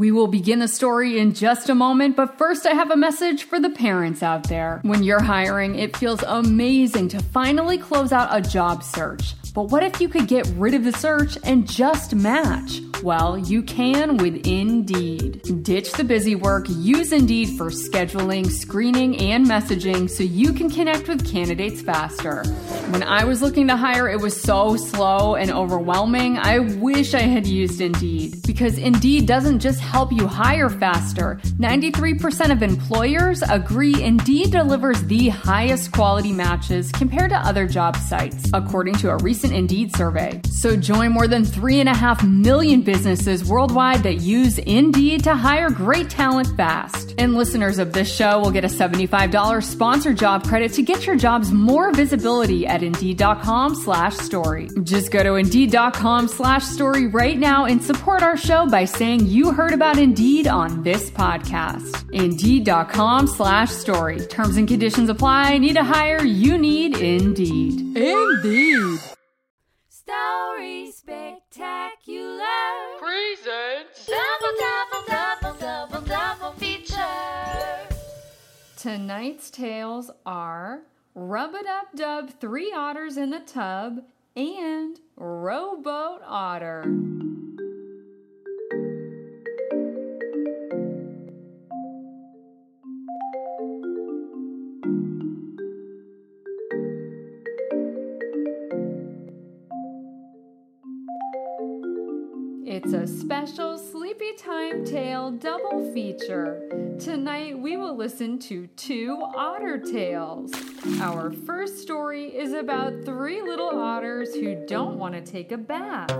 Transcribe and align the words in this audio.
We 0.00 0.12
will 0.12 0.28
begin 0.28 0.60
the 0.60 0.66
story 0.66 1.18
in 1.18 1.34
just 1.34 1.68
a 1.68 1.74
moment, 1.74 2.16
but 2.16 2.38
first 2.38 2.64
I 2.64 2.70
have 2.70 2.90
a 2.90 2.96
message 2.96 3.44
for 3.44 3.60
the 3.60 3.68
parents 3.68 4.22
out 4.22 4.44
there. 4.44 4.80
When 4.82 5.02
you're 5.02 5.22
hiring, 5.22 5.74
it 5.74 5.94
feels 5.94 6.22
amazing 6.22 7.08
to 7.08 7.22
finally 7.22 7.76
close 7.76 8.10
out 8.10 8.34
a 8.34 8.40
job 8.40 8.82
search. 8.82 9.34
But 9.54 9.64
what 9.64 9.82
if 9.82 10.00
you 10.00 10.08
could 10.08 10.28
get 10.28 10.46
rid 10.56 10.74
of 10.74 10.84
the 10.84 10.92
search 10.92 11.36
and 11.44 11.68
just 11.68 12.14
match? 12.14 12.80
Well, 13.02 13.38
you 13.38 13.62
can 13.62 14.18
with 14.18 14.46
Indeed. 14.46 15.62
Ditch 15.62 15.90
the 15.92 16.04
busy 16.04 16.34
work, 16.34 16.66
use 16.68 17.12
Indeed 17.12 17.56
for 17.56 17.70
scheduling, 17.70 18.46
screening, 18.50 19.18
and 19.18 19.46
messaging 19.46 20.08
so 20.10 20.22
you 20.22 20.52
can 20.52 20.68
connect 20.68 21.08
with 21.08 21.26
candidates 21.26 21.80
faster. 21.80 22.44
When 22.90 23.02
I 23.02 23.24
was 23.24 23.40
looking 23.40 23.68
to 23.68 23.76
hire, 23.76 24.08
it 24.08 24.20
was 24.20 24.38
so 24.38 24.76
slow 24.76 25.34
and 25.34 25.50
overwhelming. 25.50 26.36
I 26.36 26.58
wish 26.58 27.14
I 27.14 27.22
had 27.22 27.46
used 27.46 27.80
Indeed 27.80 28.42
because 28.46 28.76
Indeed 28.76 29.26
doesn't 29.26 29.60
just 29.60 29.80
help 29.80 30.12
you 30.12 30.26
hire 30.26 30.68
faster. 30.68 31.40
93% 31.58 32.52
of 32.52 32.62
employers 32.62 33.42
agree 33.48 34.02
Indeed 34.02 34.50
delivers 34.50 35.02
the 35.04 35.30
highest 35.30 35.92
quality 35.92 36.32
matches 36.32 36.92
compared 36.92 37.30
to 37.30 37.38
other 37.38 37.66
job 37.66 37.96
sites, 37.96 38.50
according 38.52 38.96
to 38.96 39.10
a 39.10 39.16
recent 39.18 39.39
Indeed 39.44 39.94
survey. 39.94 40.40
So 40.50 40.76
join 40.76 41.12
more 41.12 41.26
than 41.26 41.44
3.5 41.44 42.28
million 42.28 42.82
businesses 42.82 43.44
worldwide 43.44 44.02
that 44.02 44.20
use 44.20 44.58
Indeed 44.58 45.24
to 45.24 45.34
hire 45.34 45.70
great 45.70 46.08
talent 46.10 46.54
fast. 46.56 47.14
And 47.18 47.34
listeners 47.34 47.78
of 47.78 47.92
this 47.92 48.14
show 48.14 48.38
will 48.38 48.50
get 48.50 48.64
a 48.64 48.68
$75 48.68 49.64
sponsor 49.64 50.12
job 50.14 50.46
credit 50.46 50.72
to 50.74 50.82
get 50.82 51.06
your 51.06 51.16
jobs 51.16 51.50
more 51.50 51.90
visibility 51.92 52.66
at 52.66 52.82
Indeed.com 52.82 53.74
slash 53.74 54.16
story. 54.18 54.68
Just 54.82 55.10
go 55.10 55.22
to 55.22 55.34
Indeed.com 55.34 56.28
slash 56.28 56.64
story 56.64 57.06
right 57.06 57.38
now 57.38 57.64
and 57.64 57.82
support 57.82 58.22
our 58.22 58.36
show 58.36 58.66
by 58.68 58.84
saying 58.84 59.26
you 59.26 59.52
heard 59.52 59.72
about 59.72 59.98
Indeed 59.98 60.46
on 60.46 60.82
this 60.82 61.10
podcast. 61.10 62.04
Indeed.com 62.12 63.26
slash 63.26 63.70
story. 63.70 64.20
Terms 64.26 64.56
and 64.56 64.68
conditions 64.68 65.08
apply. 65.08 65.58
Need 65.58 65.76
to 65.76 65.84
hire? 65.84 66.22
You 66.22 66.58
need 66.58 66.96
Indeed. 66.98 67.96
Indeed. 67.96 69.00
Story 70.10 70.90
spectacular. 70.90 72.44
Presents. 72.98 74.06
Double, 74.06 74.56
double, 74.58 75.06
double, 75.06 75.60
double, 75.60 76.00
double 76.00 76.52
feature. 76.58 76.96
Tonight's 78.76 79.50
tales 79.50 80.10
are 80.26 80.80
Rub 81.14 81.54
a 81.54 81.62
Dub 81.62 81.86
Dub, 81.94 82.40
Three 82.40 82.72
Otters 82.72 83.18
in 83.18 83.30
the 83.30 83.38
Tub, 83.38 84.02
and 84.34 84.98
Rowboat 85.16 86.22
Otter. 86.26 86.82
It's 102.72 102.92
a 102.92 103.04
special 103.04 103.76
Sleepy 103.76 104.34
Time 104.34 104.84
Tale 104.84 105.32
double 105.32 105.92
feature. 105.92 106.96
Tonight 107.00 107.58
we 107.58 107.76
will 107.76 107.96
listen 107.96 108.38
to 108.42 108.68
two 108.68 109.20
otter 109.34 109.76
tales. 109.76 110.52
Our 111.00 111.32
first 111.32 111.80
story 111.80 112.26
is 112.26 112.52
about 112.52 113.04
three 113.04 113.42
little 113.42 113.70
otters 113.70 114.32
who 114.36 114.64
don't 114.68 115.00
want 115.00 115.14
to 115.14 115.20
take 115.20 115.50
a 115.50 115.58
bath. 115.58 116.16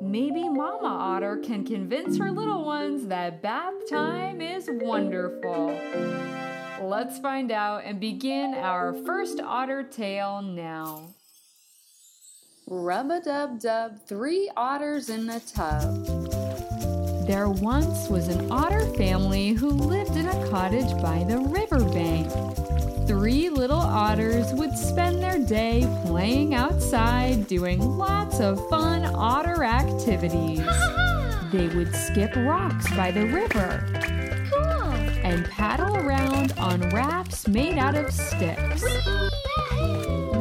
Maybe 0.00 0.48
Mama 0.48 0.88
Otter 0.88 1.36
can 1.36 1.62
convince 1.62 2.16
her 2.16 2.30
little 2.30 2.64
ones 2.64 3.06
that 3.08 3.42
bath 3.42 3.74
time 3.90 4.40
is 4.40 4.70
wonderful. 4.72 5.78
Let's 6.80 7.18
find 7.18 7.52
out 7.52 7.82
and 7.84 8.00
begin 8.00 8.54
our 8.54 8.94
first 9.04 9.40
otter 9.40 9.82
tale 9.82 10.40
now. 10.40 11.10
Rub 12.68 13.10
a 13.10 13.20
dub 13.20 13.60
dub, 13.60 13.98
three 14.06 14.50
otters 14.56 15.08
in 15.10 15.26
the 15.26 15.40
tub. 15.40 16.06
There 17.26 17.48
once 17.48 18.08
was 18.08 18.28
an 18.28 18.50
otter 18.50 18.86
family 18.94 19.50
who 19.50 19.68
lived 19.68 20.16
in 20.16 20.28
a 20.28 20.48
cottage 20.48 20.90
by 21.02 21.24
the 21.24 21.38
riverbank. 21.38 22.30
Three 23.06 23.48
little 23.48 23.80
otters 23.80 24.52
would 24.54 24.76
spend 24.76 25.22
their 25.22 25.38
day 25.38 25.86
playing 26.06 26.54
outside, 26.54 27.46
doing 27.46 27.80
lots 27.80 28.40
of 28.40 28.68
fun 28.68 29.04
otter 29.14 29.64
activities. 29.64 30.64
They 31.50 31.68
would 31.68 31.94
skip 31.94 32.34
rocks 32.36 32.88
by 32.96 33.10
the 33.10 33.26
river 33.26 33.84
Cool. 34.50 34.92
and 35.24 35.44
paddle 35.46 35.96
around 35.96 36.52
on 36.58 36.80
rafts 36.90 37.46
made 37.48 37.76
out 37.76 37.96
of 37.96 38.10
sticks. 38.12 38.82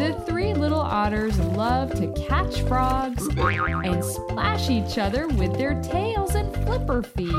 The 0.01 0.19
three 0.25 0.55
little 0.55 0.79
otters 0.79 1.37
love 1.37 1.93
to 1.99 2.11
catch 2.27 2.63
frogs 2.63 3.27
and 3.37 4.03
splash 4.03 4.67
each 4.67 4.97
other 4.97 5.27
with 5.27 5.55
their 5.59 5.79
tails 5.83 6.33
and 6.33 6.51
flipper 6.65 7.03
feet. 7.03 7.29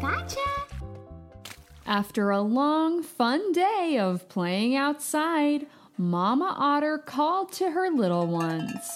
Gotcha. 0.00 0.38
After 1.84 2.30
a 2.30 2.40
long, 2.40 3.02
fun 3.02 3.50
day 3.50 3.98
of 3.98 4.28
playing 4.28 4.76
outside, 4.76 5.66
Mama 5.98 6.54
Otter 6.56 6.98
called 6.98 7.50
to 7.54 7.72
her 7.72 7.90
little 7.90 8.28
ones. 8.28 8.92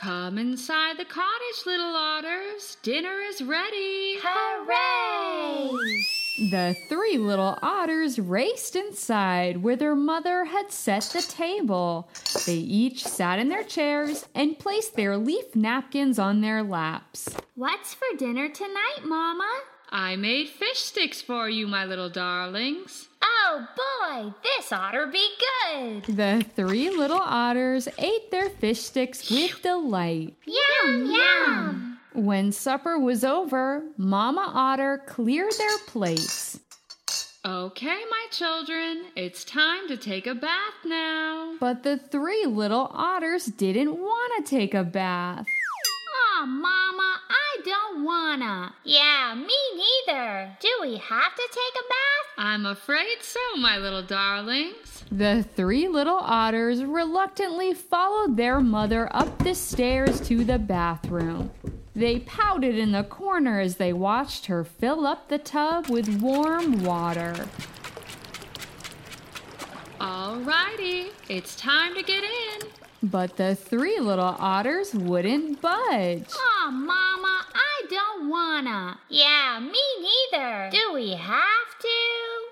Come 0.00 0.38
inside 0.38 0.98
the 0.98 1.04
cottage, 1.04 1.64
little 1.64 1.94
otters. 1.94 2.76
Dinner 2.82 3.20
is 3.20 3.40
ready. 3.40 4.18
Hooray! 4.20 6.02
The 6.38 6.76
three 6.90 7.16
little 7.16 7.58
otters 7.62 8.18
raced 8.18 8.76
inside 8.76 9.62
where 9.62 9.76
their 9.76 9.94
mother 9.94 10.44
had 10.44 10.70
set 10.70 11.04
the 11.04 11.22
table. 11.22 12.10
They 12.44 12.56
each 12.56 13.04
sat 13.04 13.38
in 13.38 13.48
their 13.48 13.64
chairs 13.64 14.26
and 14.34 14.58
placed 14.58 14.96
their 14.96 15.16
leaf 15.16 15.56
napkins 15.56 16.18
on 16.18 16.42
their 16.42 16.62
laps. 16.62 17.28
What's 17.54 17.94
for 17.94 18.16
dinner 18.18 18.50
tonight, 18.50 19.00
Mama? 19.04 19.48
I 19.88 20.16
made 20.16 20.48
fish 20.48 20.80
sticks 20.80 21.22
for 21.22 21.48
you, 21.48 21.66
my 21.66 21.86
little 21.86 22.10
darlings. 22.10 23.08
Oh 23.22 23.66
boy, 23.76 24.34
this 24.42 24.72
oughter 24.72 25.06
be 25.06 25.26
good. 25.38 26.04
The 26.04 26.44
three 26.54 26.90
little 26.90 27.20
otters 27.22 27.88
ate 27.96 28.30
their 28.30 28.50
fish 28.50 28.82
sticks 28.82 29.30
with 29.30 29.62
delight. 29.62 30.34
Yum, 30.44 31.10
yum. 31.10 31.85
When 32.16 32.50
supper 32.50 32.98
was 32.98 33.24
over, 33.24 33.84
Mama 33.98 34.50
Otter 34.54 35.02
cleared 35.06 35.52
their 35.58 35.78
plates. 35.86 36.58
Okay, 37.44 38.00
my 38.10 38.26
children, 38.30 39.04
it's 39.14 39.44
time 39.44 39.86
to 39.88 39.98
take 39.98 40.26
a 40.26 40.34
bath 40.34 40.74
now. 40.86 41.56
But 41.60 41.82
the 41.82 41.98
three 41.98 42.46
little 42.46 42.90
otters 42.90 43.44
didn't 43.44 43.98
want 43.98 44.46
to 44.46 44.50
take 44.50 44.72
a 44.72 44.82
bath. 44.82 45.44
Aw, 46.38 46.46
Mama, 46.46 47.16
I 47.28 47.60
don't 47.66 48.02
wanna. 48.02 48.74
Yeah, 48.82 49.34
me 49.34 49.54
neither. 50.06 50.56
Do 50.58 50.68
we 50.80 50.96
have 50.96 51.34
to 51.34 51.48
take 51.50 51.82
a 51.82 51.86
bath? 51.86 52.26
I'm 52.38 52.64
afraid 52.64 53.18
so, 53.20 53.58
my 53.58 53.76
little 53.76 54.02
darlings. 54.02 55.04
The 55.12 55.44
three 55.54 55.86
little 55.86 56.18
otters 56.18 56.82
reluctantly 56.82 57.74
followed 57.74 58.38
their 58.38 58.60
mother 58.60 59.14
up 59.14 59.38
the 59.38 59.54
stairs 59.54 60.18
to 60.28 60.44
the 60.44 60.58
bathroom. 60.58 61.50
They 61.96 62.18
pouted 62.18 62.76
in 62.76 62.92
the 62.92 63.04
corner 63.04 63.58
as 63.58 63.76
they 63.76 63.94
watched 63.94 64.46
her 64.46 64.64
fill 64.64 65.06
up 65.06 65.28
the 65.28 65.38
tub 65.38 65.88
with 65.88 66.20
warm 66.20 66.84
water. 66.84 67.48
Alrighty, 69.98 71.06
it's 71.30 71.56
time 71.56 71.94
to 71.94 72.02
get 72.02 72.22
in. 72.22 72.68
But 73.02 73.38
the 73.38 73.54
three 73.54 73.98
little 73.98 74.36
otters 74.38 74.92
wouldn't 74.92 75.62
budge. 75.62 76.26
Aw, 76.34 76.70
Mama, 76.70 77.46
I 77.54 77.86
don't 77.88 78.28
wanna. 78.28 78.98
Yeah, 79.08 79.58
me 79.58 79.80
neither. 80.32 80.68
Do 80.70 80.92
we 80.92 81.12
have 81.12 81.78
to? 81.80 81.86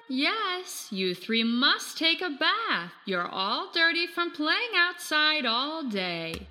Yes, 0.08 0.88
you 0.90 1.14
three 1.14 1.44
must 1.44 1.99
take 1.99 2.23
a 2.23 2.31
bath. 2.31 2.93
You're 3.05 3.29
all 3.29 3.70
dirty 3.75 4.06
from 4.06 4.31
playing 4.31 4.70
outside 4.75 5.44
all 5.44 5.82
day. 5.82 6.47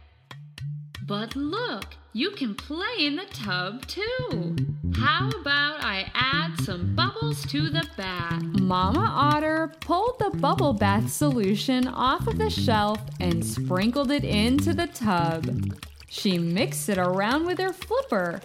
But 1.08 1.36
look, 1.36 1.96
you 2.14 2.30
can 2.32 2.54
play 2.54 2.96
in 3.00 3.16
the 3.16 3.26
tub 3.26 3.86
too. 3.88 4.56
How 4.96 5.30
about 5.30 5.84
I 5.84 6.12
add 6.14 6.62
some 6.62 6.96
bubbles 6.96 7.44
to 7.48 7.70
the 7.70 7.88
bath? 7.98 8.44
Mama 8.44 9.12
Otter 9.12 9.74
pulled 9.80 10.20
the 10.20 10.30
bubble 10.38 10.74
bath 10.74 11.12
solution 11.12 11.88
off 11.88 12.28
of 12.28 12.38
the 12.38 12.52
shelf 12.52 13.02
and 13.20 13.44
sprinkled 13.44 14.12
it 14.12 14.24
into 14.24 14.74
the 14.74 14.88
tub. 14.88 15.76
She 16.08 16.38
mixed 16.38 16.88
it 16.90 17.00
around 17.00 17.46
with 17.48 17.58
her 17.58 17.74
flipper. 17.74 18.40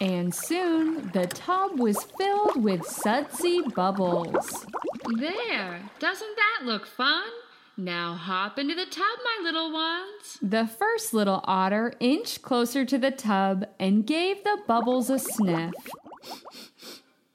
And 0.00 0.34
soon 0.34 1.10
the 1.12 1.26
tub 1.26 1.78
was 1.78 2.02
filled 2.18 2.62
with 2.62 2.84
sudsy 2.84 3.62
bubbles. 3.74 4.66
There, 5.16 5.80
doesn't 6.00 6.36
that 6.36 6.66
look 6.66 6.86
fun? 6.86 7.22
Now 7.78 8.14
hop 8.14 8.58
into 8.58 8.74
the 8.74 8.86
tub, 8.86 9.04
my 9.22 9.40
little 9.42 9.70
ones. 9.70 10.38
The 10.40 10.66
first 10.66 11.12
little 11.12 11.42
otter 11.44 11.92
inched 12.00 12.40
closer 12.40 12.86
to 12.86 12.96
the 12.96 13.10
tub 13.10 13.66
and 13.78 14.06
gave 14.06 14.44
the 14.44 14.58
bubbles 14.66 15.10
a 15.10 15.18
sniff. 15.18 15.74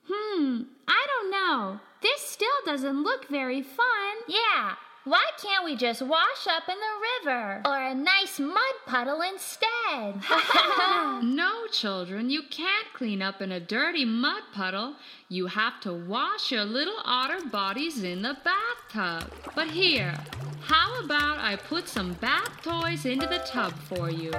Hmm, 0.09 0.63
I 0.87 1.05
don't 1.07 1.31
know. 1.31 1.79
This 2.01 2.21
still 2.21 2.49
doesn't 2.65 3.03
look 3.03 3.27
very 3.27 3.61
fun. 3.61 4.15
Yeah, 4.27 4.73
why 5.03 5.23
can't 5.41 5.65
we 5.65 5.75
just 5.75 6.03
wash 6.03 6.45
up 6.47 6.69
in 6.69 6.75
the 6.75 7.29
river? 7.31 7.61
Or 7.65 7.75
a 7.75 7.95
nice 7.95 8.39
mud 8.39 8.75
puddle 8.85 9.21
instead? 9.21 10.21
no, 11.23 11.65
children, 11.71 12.29
you 12.29 12.43
can't 12.43 12.85
clean 12.93 13.21
up 13.21 13.41
in 13.41 13.51
a 13.51 13.59
dirty 13.59 14.05
mud 14.05 14.43
puddle. 14.53 14.95
You 15.27 15.47
have 15.47 15.81
to 15.81 15.93
wash 15.93 16.51
your 16.51 16.65
little 16.65 16.97
otter 17.03 17.43
bodies 17.49 18.03
in 18.03 18.21
the 18.21 18.37
bathtub. 18.43 19.33
But 19.55 19.69
here, 19.69 20.13
how 20.61 21.03
about 21.03 21.39
I 21.39 21.55
put 21.55 21.87
some 21.87 22.13
bath 22.13 22.61
toys 22.61 23.05
into 23.05 23.25
the 23.25 23.39
tub 23.39 23.73
for 23.73 24.11
you? 24.11 24.31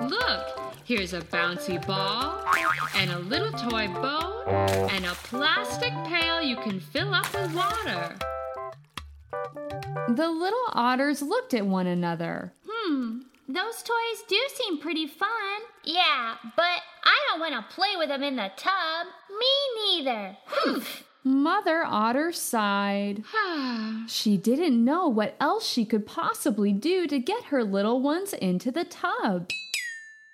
Look, 0.00 0.74
here's 0.84 1.12
a 1.12 1.20
bouncy 1.20 1.84
ball, 1.86 2.44
and 2.96 3.12
a 3.12 3.18
little 3.20 3.52
toy 3.52 3.86
boat, 3.86 4.48
and 4.90 5.06
a 5.06 5.14
plastic 5.14 5.92
pail 6.06 6.42
you 6.42 6.56
can 6.56 6.80
fill 6.80 7.14
up 7.14 7.32
with 7.32 7.54
water. 7.54 8.16
The 10.08 10.30
little 10.30 10.66
otters 10.72 11.22
looked 11.22 11.54
at 11.54 11.66
one 11.66 11.86
another. 11.86 12.52
Hmm, 12.68 13.20
those 13.48 13.82
toys 13.82 14.24
do 14.28 14.38
seem 14.54 14.78
pretty 14.78 15.06
fun. 15.06 15.28
Yeah, 15.84 16.36
but 16.56 16.80
I 17.04 17.18
don't 17.28 17.40
want 17.40 17.54
to 17.54 17.74
play 17.74 17.96
with 17.96 18.08
them 18.08 18.22
in 18.22 18.36
the 18.36 18.50
tub. 18.56 19.06
Me 19.30 20.04
neither. 20.04 20.36
Humph. 20.46 21.04
Mother 21.24 21.84
Otter 21.84 22.32
sighed. 22.32 23.22
she 24.08 24.36
didn't 24.36 24.84
know 24.84 25.08
what 25.08 25.36
else 25.40 25.66
she 25.66 25.84
could 25.84 26.06
possibly 26.06 26.72
do 26.72 27.06
to 27.06 27.18
get 27.18 27.44
her 27.44 27.62
little 27.62 28.00
ones 28.00 28.32
into 28.32 28.70
the 28.70 28.84
tub. 28.84 29.50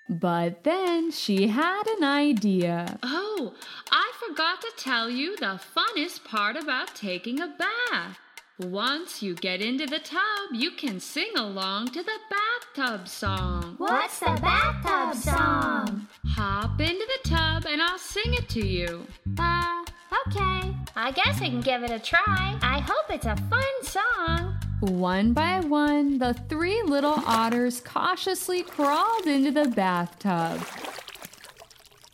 But 0.09 0.63
then 0.63 1.11
she 1.11 1.49
had 1.49 1.83
an 1.87 2.03
idea. 2.03 2.97
Oh, 3.03 3.53
I 3.91 4.11
forgot 4.27 4.61
to 4.61 4.71
tell 4.75 5.09
you 5.09 5.37
the 5.37 5.59
funnest 5.75 6.23
part 6.23 6.55
about 6.55 6.95
taking 6.95 7.39
a 7.39 7.47
bath. 7.47 8.17
Once 8.59 9.23
you 9.23 9.33
get 9.35 9.61
into 9.61 9.85
the 9.85 9.99
tub, 9.99 10.19
you 10.51 10.69
can 10.71 10.99
sing 10.99 11.31
along 11.37 11.87
to 11.87 12.03
the 12.03 12.19
bathtub 12.29 13.07
song. 13.07 13.75
What's 13.77 14.19
the 14.19 14.37
bathtub 14.41 15.15
song? 15.15 16.07
Hop 16.31 16.81
into 16.81 17.07
the 17.07 17.29
tub 17.29 17.65
and 17.65 17.81
I'll 17.81 17.97
sing 17.97 18.33
it 18.33 18.49
to 18.49 18.67
you. 18.67 19.07
Uh, 19.39 19.85
okay. 20.27 20.75
I 20.93 21.11
guess 21.11 21.41
I 21.41 21.47
can 21.47 21.61
give 21.61 21.83
it 21.83 21.91
a 21.91 21.99
try. 21.99 22.59
I 22.61 22.81
hope 22.85 23.05
it's 23.09 23.25
a 23.25 23.37
fun 23.37 23.63
song. 23.83 24.57
One 24.81 25.31
by 25.31 25.61
one, 25.61 26.17
the 26.17 26.33
three 26.49 26.81
little 26.81 27.23
otters 27.25 27.79
cautiously 27.79 28.63
crawled 28.63 29.25
into 29.25 29.51
the 29.51 29.69
bathtub. 29.69 30.61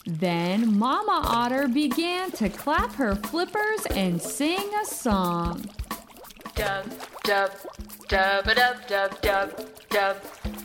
Then 0.06 0.78
Mama 0.78 1.22
Otter 1.26 1.68
began 1.68 2.30
to 2.34 2.50
clap 2.50 2.94
her 2.94 3.16
flippers 3.16 3.88
and 3.90 4.22
sing 4.22 4.70
a 4.80 4.86
song 4.86 5.68
dub, 6.56 6.86
dub, 7.24 7.52
dub 8.08 8.48
a 8.48 8.56
dub, 8.56 8.88
dub, 8.88 9.22
dub, 9.22 9.50
dub, 9.90 10.18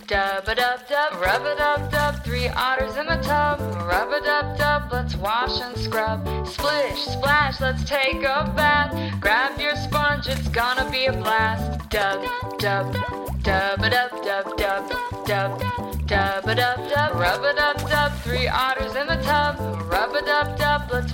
dub 0.06 0.48
a 0.48 0.54
dub, 0.54 0.81
dub, 0.88 1.20
rub 1.20 1.42
a 1.42 1.56
dub, 1.56 1.90
dub, 1.90 2.25
three 2.25 2.48
otters 2.48 2.96
in 2.96 3.08
a 3.08 3.20
tub, 3.22 3.58
rub 3.88 4.10
a 4.10 4.20
dub, 4.25 4.56
dub, 4.56 4.92
let's 4.92 5.16
wash 5.16 5.60
and 5.60 5.76
scrub, 5.76 6.25
splish, 6.46 7.00
splash, 7.06 7.60
let's 7.60 7.82
take 7.84 8.19
a 8.19 8.52
bath, 8.56 9.20
grab 9.20 9.60
your 9.60 9.75
sponge, 9.75 10.28
it's 10.28 10.48
gonna 10.48 10.88
be 10.90 11.06
a 11.06 11.12
blast, 11.12 11.88
dub, 11.90 12.22
dub, 12.58 12.92
dub 13.42 13.82
a 13.82 13.90
dub, 13.90 14.10
dub, 14.25 14.56
dub, 14.56 15.26
dub, 15.26 15.60
dub 16.06 16.46
a 16.46 16.54
dub, 16.54 16.88
dub, 16.88 17.14
rub 17.14 17.42
a 17.42 17.54
dub, 17.54 17.76
dub, 17.88 18.12
three 18.22 18.46
otters 18.46 18.94
in 18.94 19.08
the 19.08 19.20
tub, 19.22 19.69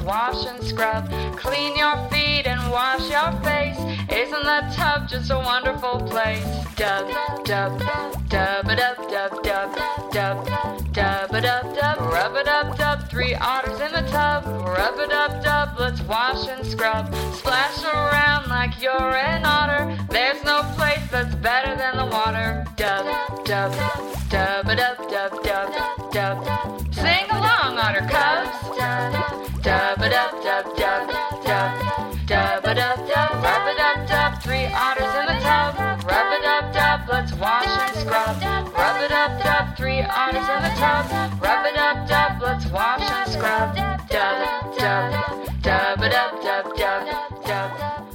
wash 0.07 0.47
and 0.47 0.63
scrub, 0.63 1.11
clean 1.37 1.77
your 1.77 1.97
feet 2.09 2.47
and 2.47 2.71
wash 2.71 3.11
your 3.11 3.33
face, 3.43 3.77
isn't 4.11 4.45
that 4.45 4.73
tub, 4.73 5.09
just 5.09 5.31
a 5.31 5.37
wonderful 5.37 6.01
place. 6.09 6.45
Dub, 6.77 7.11
dub, 7.45 7.81
dub, 8.29 8.65
dub, 8.67 8.67
dub, 8.67 9.43
dub, 9.43 9.43
dub, 9.43 9.77
dub, 10.13 10.47
dub, 10.95 11.75
dub, 11.75 11.99
rub 12.01 12.37
a 12.37 12.45
dub, 12.45 12.79
dub. 12.79 13.09
Three 13.11 13.35
otters 13.35 13.81
in 13.81 13.93
the 13.93 14.09
tub, 14.09 14.47
rub 14.47 14.99
a 14.99 15.09
dub, 15.09 15.43
dub. 15.43 15.77
Let's 15.79 16.01
wash 16.03 16.47
and 16.49 16.65
scrub, 16.65 17.13
splash 17.35 17.83
around 17.85 18.49
like 18.49 18.81
you're 18.81 19.17
an 19.17 19.45
otter. 19.45 19.99
There's 20.09 20.43
no 20.45 20.63
place 20.77 21.03
that's 21.11 21.35
better 21.35 21.77
than 21.77 21.97
the 21.97 22.07
water. 22.07 22.65
Dub, 22.77 23.07
dub, 23.45 23.73
dub, 23.73 24.16
three 39.77 40.01
otters 40.01 40.49
in 40.49 40.63
the 40.63 40.73
tub. 40.77 41.07
Rub 41.43 41.67
it 41.67 41.77
up, 41.77 42.09
dub, 42.09 42.41
let's 42.43 42.67
wash 42.67 43.01
and 43.01 43.31
scrub. 43.31 43.77
Dub, 44.09 44.79
dub, 44.79 45.63
dub, 45.63 46.03
it 46.03 46.15
up, 46.15 46.43
dub, 46.43 46.77
dub, 46.77 47.07
dub. 47.45 48.07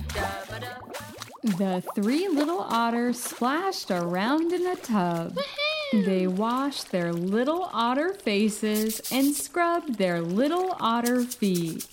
The 1.57 1.83
three 1.95 2.27
little 2.27 2.61
otters 2.61 3.19
splashed 3.19 3.91
around 3.91 4.53
in 4.53 4.63
the 4.63 4.75
tub. 4.75 5.37
They 5.93 6.25
washed 6.25 6.91
their 6.91 7.13
little 7.13 7.69
otter 7.73 8.13
faces 8.13 9.01
and 9.11 9.35
scrubbed 9.35 9.97
their 9.97 10.21
little 10.21 10.75
otter 10.79 11.23
feet. 11.23 11.85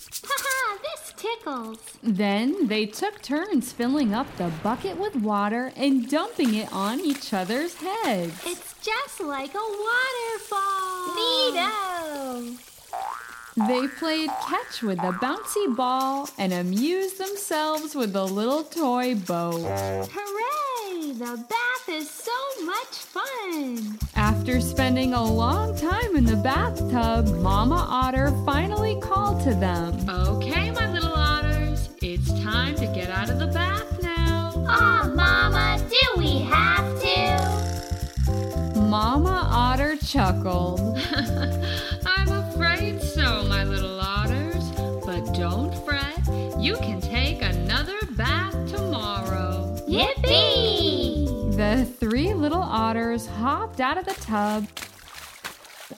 Tickles. 1.17 1.79
Then 2.01 2.67
they 2.67 2.85
took 2.85 3.21
turns 3.21 3.73
filling 3.73 4.13
up 4.13 4.25
the 4.37 4.49
bucket 4.63 4.97
with 4.97 5.17
water 5.17 5.73
and 5.75 6.09
dumping 6.09 6.55
it 6.55 6.71
on 6.71 7.01
each 7.01 7.33
other's 7.33 7.75
heads. 7.75 8.41
It's 8.45 8.68
just 8.81 9.19
like 9.21 9.53
a 9.53 9.57
waterfall. 9.57 11.15
Neato! 11.15 12.57
They 13.67 13.87
played 13.87 14.29
catch 14.47 14.81
with 14.81 14.97
the 14.97 15.11
bouncy 15.21 15.75
ball 15.75 16.29
and 16.37 16.53
amused 16.53 17.17
themselves 17.17 17.93
with 17.93 18.13
the 18.13 18.25
little 18.25 18.63
toy 18.63 19.15
boat. 19.15 19.65
Hooray! 20.11 21.13
The 21.13 21.45
bath 21.49 21.89
is 21.89 22.09
so 22.09 22.31
much 22.63 22.87
fun. 22.87 23.97
After 24.15 24.61
spending 24.61 25.13
a 25.13 25.23
long 25.23 25.75
time 25.77 26.15
in 26.15 26.23
the 26.23 26.37
bathtub, 26.37 27.27
Mama 27.41 27.85
Otter 27.89 28.31
finally 28.45 28.97
called 29.01 29.41
to 29.43 29.53
them. 29.55 30.09
Okay, 30.09 30.71
my 30.71 30.89
little 30.93 31.13
otters, 31.13 31.89
it's 32.01 32.31
time 32.41 32.75
to 32.75 32.85
get 32.87 33.09
out 33.09 33.29
of 33.29 33.39
the 33.39 33.47
bath 33.47 34.01
now. 34.01 34.53
Aw, 34.67 34.98
chuckled. 40.09 40.79
I'm 42.05 42.29
afraid 42.29 42.99
so, 42.99 43.43
my 43.43 43.63
little 43.63 43.99
otters. 44.01 44.63
But 45.05 45.35
don't 45.35 45.71
fret, 45.85 46.17
you 46.57 46.77
can 46.77 46.99
take 46.99 47.43
another 47.43 47.99
bath 48.11 48.53
tomorrow. 48.71 49.77
Yippee! 49.87 51.55
The 51.55 51.85
three 51.85 52.33
little 52.33 52.61
otters 52.61 53.27
hopped 53.27 53.79
out 53.79 53.99
of 53.99 54.05
the 54.05 54.15
tub, 54.15 54.67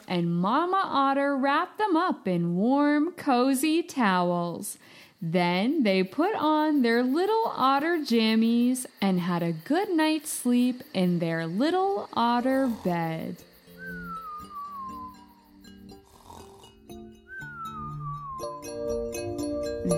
and 0.06 0.36
Mama 0.36 0.82
Otter 0.84 1.34
wrapped 1.34 1.78
them 1.78 1.96
up 1.96 2.28
in 2.28 2.56
warm, 2.56 3.12
cozy 3.12 3.82
towels. 3.82 4.76
Then 5.22 5.84
they 5.84 6.02
put 6.02 6.34
on 6.34 6.82
their 6.82 7.02
little 7.02 7.44
otter 7.46 7.96
jammies 7.98 8.84
and 9.00 9.20
had 9.20 9.42
a 9.42 9.52
good 9.52 9.88
night's 9.88 10.30
sleep 10.30 10.82
in 10.92 11.18
their 11.18 11.46
little 11.46 12.10
otter 12.12 12.66
bed. 12.66 13.36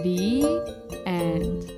The 0.02 0.44
end. 1.06 1.70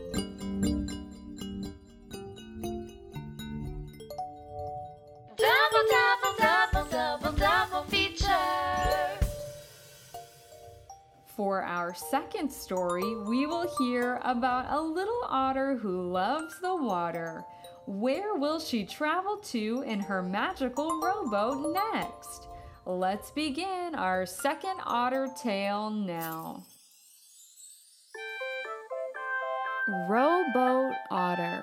Double, 5.37 5.85
double, 5.91 6.35
double, 6.39 6.91
double, 6.91 7.33
double 7.33 7.83
feature. 7.85 8.27
For 11.37 11.63
our 11.63 11.95
second 11.95 12.51
story, 12.51 13.15
we 13.27 13.47
will 13.47 13.69
hear 13.79 14.21
about 14.25 14.67
a 14.71 14.81
little 14.81 15.23
otter 15.29 15.77
who 15.77 16.11
loves 16.11 16.59
the 16.61 16.75
water. 16.75 17.45
Where 17.87 18.35
will 18.35 18.59
she 18.59 18.85
travel 18.85 19.37
to 19.53 19.85
in 19.87 20.01
her 20.01 20.23
magical 20.23 21.01
rowboat 21.01 21.73
next? 21.73 22.49
Let's 22.85 23.31
begin 23.31 23.95
our 23.95 24.27
second 24.27 24.81
otter 24.85 25.29
tale 25.41 25.91
now. 25.91 26.65
Rowboat 29.88 30.95
Otter 31.12 31.62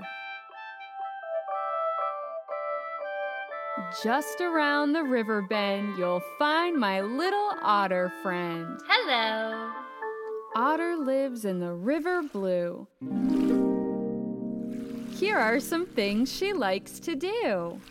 Just 4.02 4.40
around 4.40 4.94
the 4.94 5.04
river 5.04 5.42
bend, 5.42 5.98
you'll 5.98 6.24
find 6.40 6.78
my 6.78 7.02
little 7.02 7.52
otter 7.62 8.14
friend. 8.24 8.80
Hello. 8.88 9.72
Otter 10.56 10.96
lives 10.96 11.44
in 11.44 11.60
the 11.60 11.74
river 11.74 12.22
blue. 12.22 12.88
Here 15.12 15.38
are 15.38 15.60
some 15.60 15.86
things 15.86 16.32
she 16.32 16.54
likes 16.54 17.00
to 17.02 17.16
do. 17.16 17.82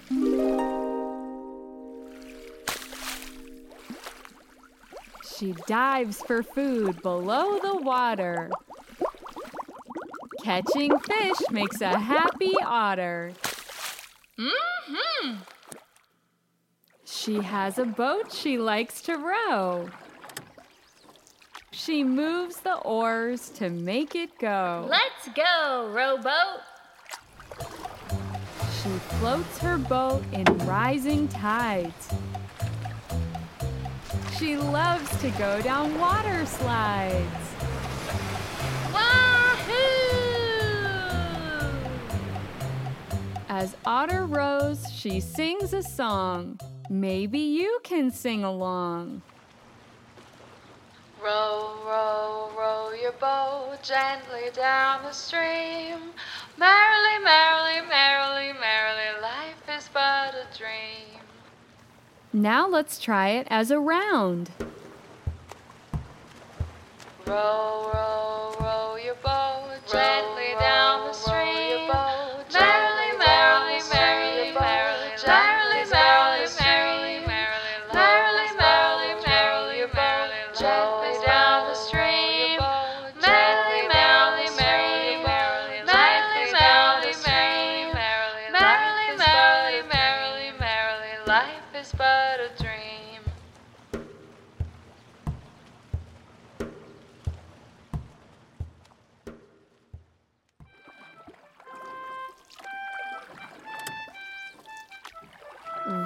She 5.36 5.52
dives 5.66 6.22
for 6.22 6.42
food 6.42 7.02
below 7.02 7.58
the 7.58 7.76
water. 7.82 8.50
Catching 10.42 10.98
fish 10.98 11.36
makes 11.52 11.80
a 11.80 11.96
happy 11.96 12.52
otter. 12.64 13.32
Mm-hmm. 14.38 15.36
She 17.04 17.36
has 17.36 17.78
a 17.78 17.84
boat 17.84 18.32
she 18.32 18.58
likes 18.58 19.02
to 19.02 19.16
row. 19.16 19.88
She 21.70 22.02
moves 22.02 22.56
the 22.56 22.76
oars 22.78 23.50
to 23.50 23.70
make 23.70 24.16
it 24.16 24.36
go. 24.38 24.88
Let's 24.90 25.28
go, 25.36 25.90
rowboat. 25.92 26.62
She 28.82 28.88
floats 29.18 29.58
her 29.58 29.78
boat 29.78 30.24
in 30.32 30.44
rising 30.66 31.28
tides. 31.28 32.08
She 34.36 34.56
loves 34.56 35.08
to 35.20 35.30
go 35.30 35.62
down 35.62 35.96
water 36.00 36.44
slides. 36.46 37.51
As 43.54 43.76
Otter 43.84 44.24
rows, 44.24 44.90
she 44.90 45.20
sings 45.20 45.74
a 45.74 45.82
song. 45.82 46.58
Maybe 46.88 47.38
you 47.38 47.80
can 47.84 48.10
sing 48.10 48.44
along. 48.44 49.20
Row, 51.22 51.74
row, 51.86 52.50
row 52.58 52.92
your 52.98 53.12
boat 53.12 53.76
gently 53.82 54.48
down 54.54 55.02
the 55.02 55.12
stream. 55.12 55.98
Merrily, 56.56 57.18
merrily, 57.22 57.86
merrily, 57.86 58.54
merrily, 58.58 59.20
life 59.20 59.62
is 59.76 59.86
but 59.92 60.34
a 60.34 60.46
dream. 60.56 61.20
Now 62.32 62.66
let's 62.66 62.98
try 62.98 63.28
it 63.32 63.46
as 63.50 63.70
a 63.70 63.78
round. 63.78 64.50
Row, 67.26 67.90
row, 67.92 68.54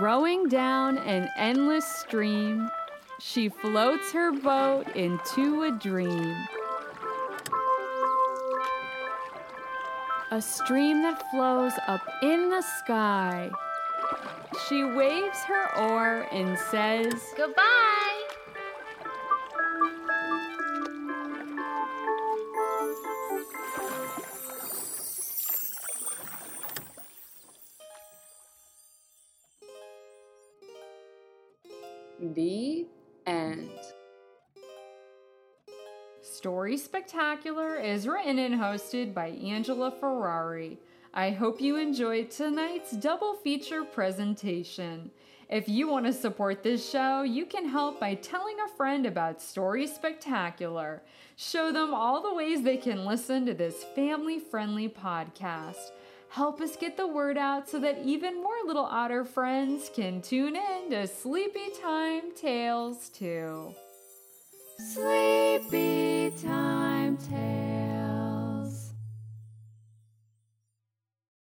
Rowing 0.01 0.49
down 0.49 0.99
an 0.99 1.29
endless 1.37 1.85
stream 1.85 2.71
she 3.19 3.49
floats 3.49 4.13
her 4.13 4.33
boat 4.33 4.95
into 4.95 5.63
a 5.63 5.71
dream. 5.71 6.37
A 10.31 10.43
stream 10.43 11.03
that 11.03 11.23
flows 11.31 11.73
up 11.87 12.03
in 12.23 12.51
the 12.51 12.63
sky. 12.63 13.51
She 14.69 14.85
waves 14.85 15.39
her 15.47 15.79
oar 15.79 16.27
and 16.33 16.59
says, 16.59 17.15
Goodbye. 17.37 17.63
The 32.19 32.87
end. 33.27 33.71
Story 36.23 36.77
Spectacular 36.77 37.77
is 37.77 38.07
written 38.07 38.39
and 38.39 38.55
hosted 38.55 39.15
by 39.15 39.29
Angela 39.29 39.91
Ferrari. 39.91 40.79
I 41.15 41.31
hope 41.31 41.61
you 41.61 41.77
enjoyed 41.77 42.31
tonight's 42.31 42.93
double 42.93 43.35
feature 43.35 43.85
presentation. 43.85 45.11
If 45.49 45.69
you 45.69 45.89
want 45.89 46.07
to 46.07 46.13
support 46.13 46.63
this 46.63 46.91
show, 46.91 47.23
you 47.23 47.47
can 47.47 47.69
help 47.69 48.01
by 48.01 48.15
telling 48.15 48.57
a 48.61 48.77
friend 48.77 49.07
about 49.07 49.41
Story 49.41 49.87
Spectacular. 49.87 51.03
Show 51.37 51.71
them 51.71 51.95
all 51.95 52.21
the 52.21 52.35
ways 52.35 52.63
they 52.63 52.77
can 52.77 53.05
listen 53.05 53.47
to 53.47 53.55
this 53.55 53.85
family 53.95 54.41
friendly 54.41 54.89
podcast. 54.89 55.93
Help 56.37 56.61
us 56.61 56.77
get 56.77 56.99
the 56.99 57.07
word 57.07 57.39
out 57.39 57.67
so 57.67 57.81
that 57.81 57.97
even 58.05 58.43
more 58.43 58.59
little 58.67 58.85
otter 58.85 59.25
friends 59.25 59.91
can 59.95 60.21
tune 60.21 60.55
in 60.55 60.91
to 60.91 61.07
Sleepy 61.07 61.71
Time 61.83 62.25
Tales 62.37 63.09
too. 63.09 63.75
Sleepy 64.93 66.31
Time 66.43 67.17
Tales. 67.17 67.96